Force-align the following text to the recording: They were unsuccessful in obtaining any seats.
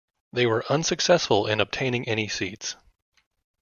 They 0.33 0.47
were 0.47 0.65
unsuccessful 0.67 1.45
in 1.45 1.61
obtaining 1.61 2.07
any 2.09 2.27
seats. 2.27 2.75